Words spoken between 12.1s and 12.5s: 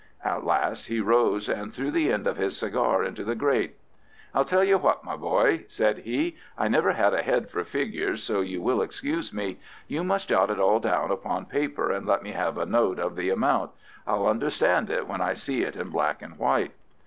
me